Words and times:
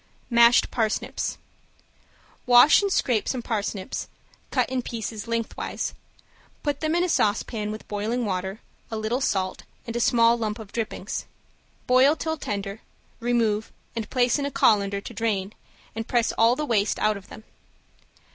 ~MASHED 0.31 0.71
PARSNIPS~ 0.71 1.37
Wash 2.47 2.81
and 2.81 2.91
scrape 2.91 3.27
some 3.29 3.43
parsnips, 3.43 4.07
cut 4.49 4.67
in 4.67 4.81
pieces 4.81 5.27
lengthwise, 5.27 5.93
put 6.63 6.79
them 6.79 6.95
in 6.95 7.03
a 7.03 7.07
saucepan 7.07 7.69
with 7.69 7.87
boiling 7.87 8.25
water, 8.25 8.61
a 8.89 8.97
little 8.97 9.21
salt 9.21 9.61
and 9.85 9.95
a 9.95 9.99
small 9.99 10.35
lump 10.39 10.57
of 10.57 10.71
drippings. 10.71 11.25
Boil 11.85 12.15
till 12.15 12.35
tender, 12.37 12.81
remove 13.19 13.71
and 13.95 14.09
place 14.09 14.39
in 14.39 14.45
a 14.47 14.49
colander 14.49 15.01
to 15.01 15.13
drain, 15.13 15.53
and 15.93 16.07
press 16.07 16.31
all 16.35 16.55
the 16.55 16.65
waste 16.65 16.97
out 16.97 17.15
of 17.15 17.27
them. 17.27 17.43